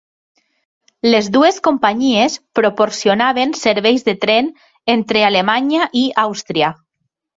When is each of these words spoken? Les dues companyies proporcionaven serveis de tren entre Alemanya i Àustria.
Les 1.07 1.27
dues 1.35 1.59
companyies 1.67 2.37
proporcionaven 2.59 3.53
serveis 3.59 4.07
de 4.09 4.17
tren 4.25 4.49
entre 4.95 5.23
Alemanya 5.29 5.91
i 6.03 6.07
Àustria. 6.25 6.73